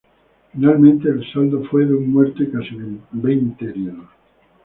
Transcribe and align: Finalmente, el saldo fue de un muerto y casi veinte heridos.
Finalmente, 0.51 1.09
el 1.09 1.31
saldo 1.31 1.63
fue 1.69 1.85
de 1.85 1.93
un 1.93 2.11
muerto 2.11 2.41
y 2.41 2.49
casi 2.49 2.75
veinte 3.13 3.65
heridos. 3.65 4.09